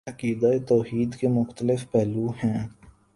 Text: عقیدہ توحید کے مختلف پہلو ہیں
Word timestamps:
عقیدہ 0.07 0.47
توحید 0.67 1.15
کے 1.15 1.27
مختلف 1.27 1.85
پہلو 1.91 2.29
ہیں 2.43 2.67